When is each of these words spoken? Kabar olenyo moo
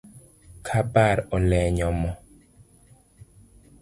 Kabar 0.67 1.17
olenyo 1.35 1.89
moo 1.99 2.15